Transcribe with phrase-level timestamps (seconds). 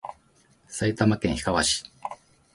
[0.67, 1.83] 埼玉県桶川市